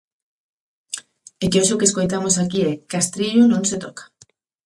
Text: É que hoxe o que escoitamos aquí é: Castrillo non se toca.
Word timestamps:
É 1.43 1.45
que 1.51 1.59
hoxe 1.59 1.73
o 1.75 1.79
que 1.79 1.87
escoitamos 1.89 2.35
aquí 2.37 2.59
é: 2.71 2.73
Castrillo 2.93 3.43
non 3.47 3.63
se 3.69 3.77
toca. 3.83 4.03